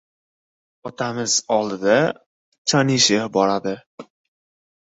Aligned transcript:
Otamiz 0.89 1.35
oldida 1.57 1.97
Chanishev 2.73 3.31
boradi. 3.37 3.75